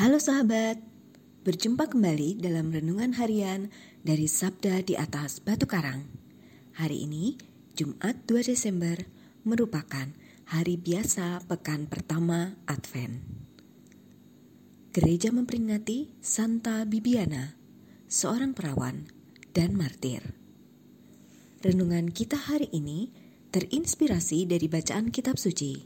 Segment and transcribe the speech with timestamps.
[0.00, 0.80] Halo sahabat,
[1.44, 3.68] berjumpa kembali dalam renungan harian
[4.00, 6.08] dari Sabda di atas Batu Karang.
[6.72, 7.36] Hari ini,
[7.76, 8.96] Jumat 2 Desember,
[9.44, 10.08] merupakan
[10.48, 13.20] hari biasa pekan pertama Advent.
[14.96, 17.52] Gereja memperingati Santa Bibiana,
[18.08, 19.04] seorang perawan
[19.52, 20.32] dan martir.
[21.60, 23.12] Renungan kita hari ini
[23.52, 25.84] terinspirasi dari bacaan kitab suci.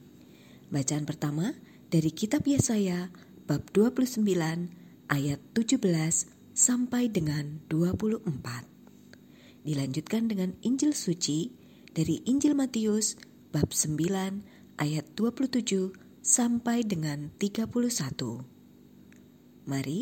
[0.70, 1.50] Bacaan pertama
[1.90, 3.10] dari kitab Yesaya
[3.44, 4.24] bab 29
[5.12, 5.76] ayat 17
[6.56, 8.24] sampai dengan 24.
[9.68, 11.52] Dilanjutkan dengan Injil suci
[11.92, 13.20] dari Injil Matius
[13.52, 15.92] bab 9 ayat 27
[16.24, 17.68] sampai dengan 31.
[19.68, 20.00] Mari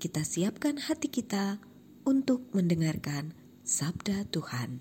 [0.00, 1.60] kita siapkan hati kita
[2.08, 3.36] untuk mendengarkan
[3.68, 4.80] sabda Tuhan.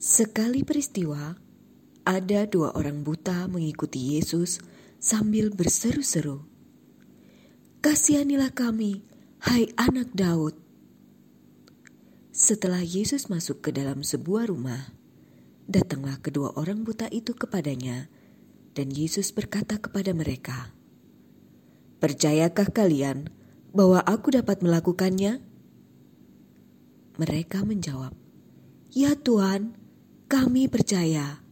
[0.00, 1.43] Sekali peristiwa,
[2.04, 4.60] ada dua orang buta mengikuti Yesus
[5.00, 6.44] sambil berseru-seru,
[7.80, 9.00] "Kasihanilah kami,
[9.48, 10.52] hai Anak Daud!"
[12.28, 14.92] Setelah Yesus masuk ke dalam sebuah rumah,
[15.64, 18.12] datanglah kedua orang buta itu kepadanya,
[18.76, 20.76] dan Yesus berkata kepada mereka,
[22.04, 23.32] "Percayakah kalian
[23.72, 25.40] bahwa Aku dapat melakukannya?"
[27.16, 28.12] Mereka menjawab,
[28.92, 29.78] "Ya Tuhan,
[30.28, 31.43] kami percaya."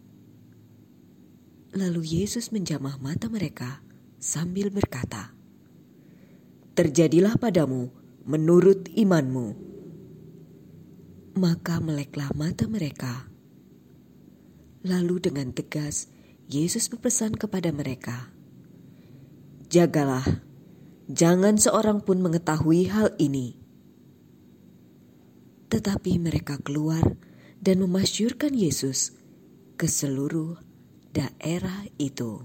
[1.72, 3.80] Lalu Yesus menjamah mata mereka
[4.20, 5.32] sambil berkata,
[6.76, 7.88] "Terjadilah padamu
[8.28, 9.56] menurut imanmu."
[11.32, 13.24] Maka meleklah mata mereka.
[14.84, 16.12] Lalu dengan tegas
[16.44, 18.28] Yesus berpesan kepada mereka,
[19.72, 20.44] "Jagalah,
[21.08, 23.56] jangan seorang pun mengetahui hal ini."
[25.72, 27.16] Tetapi mereka keluar
[27.64, 29.16] dan memasyurkan Yesus
[29.80, 30.71] ke seluruh
[31.12, 32.40] daerah itu.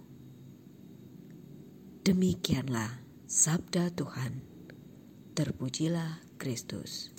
[2.04, 4.44] Demikianlah sabda Tuhan.
[5.32, 7.16] Terpujilah Kristus.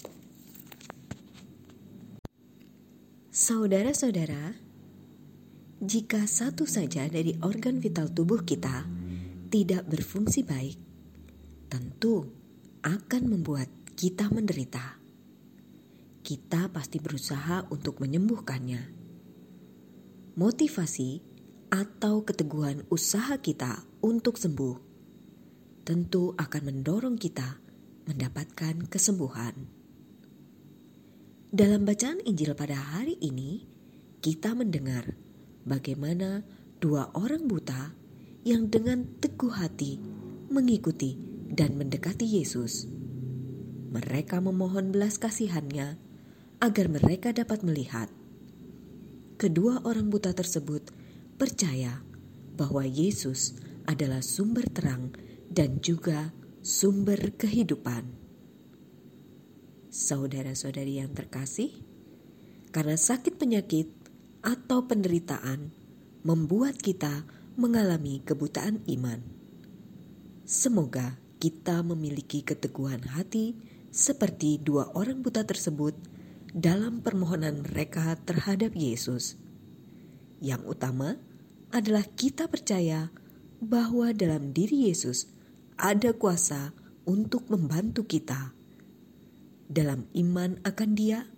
[3.32, 4.60] Saudara-saudara,
[5.80, 8.84] jika satu saja dari organ vital tubuh kita
[9.48, 10.76] tidak berfungsi baik,
[11.72, 12.28] tentu
[12.84, 15.00] akan membuat kita menderita.
[16.20, 19.00] Kita pasti berusaha untuk menyembuhkannya.
[20.36, 21.27] Motivasi
[21.68, 24.88] atau keteguhan usaha kita untuk sembuh
[25.88, 27.56] tentu akan mendorong kita
[28.04, 29.56] mendapatkan kesembuhan.
[31.48, 33.64] Dalam bacaan Injil pada hari ini,
[34.20, 35.16] kita mendengar
[35.64, 36.44] bagaimana
[36.76, 37.96] dua orang buta
[38.44, 39.96] yang dengan teguh hati
[40.52, 41.16] mengikuti
[41.48, 42.84] dan mendekati Yesus.
[43.88, 45.96] Mereka memohon belas kasihannya
[46.60, 48.12] agar mereka dapat melihat.
[49.40, 50.84] Kedua orang buta tersebut
[51.38, 52.02] percaya
[52.58, 53.54] bahwa Yesus
[53.86, 55.14] adalah sumber terang
[55.48, 58.04] dan juga sumber kehidupan.
[59.88, 61.72] Saudara-saudari yang terkasih,
[62.74, 63.88] karena sakit penyakit
[64.44, 65.72] atau penderitaan
[66.26, 67.24] membuat kita
[67.56, 69.22] mengalami kebutaan iman.
[70.44, 73.56] Semoga kita memiliki keteguhan hati
[73.88, 75.96] seperti dua orang buta tersebut
[76.52, 79.40] dalam permohonan mereka terhadap Yesus.
[80.38, 81.18] Yang utama,
[81.74, 83.12] adalah kita percaya
[83.60, 85.28] bahwa dalam diri Yesus
[85.76, 86.72] ada kuasa
[87.04, 88.56] untuk membantu kita.
[89.68, 91.28] Dalam iman akan Dia,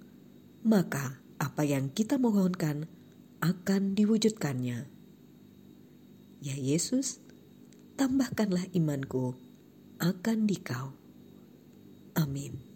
[0.62, 2.86] maka apa yang kita mohonkan
[3.42, 4.78] akan diwujudkannya.
[6.40, 7.18] Ya Yesus,
[7.98, 9.34] tambahkanlah imanku
[9.98, 10.94] akan dikau.
[12.16, 12.69] Amin.